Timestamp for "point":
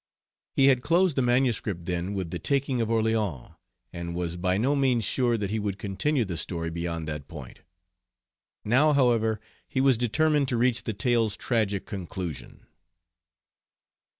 7.27-7.59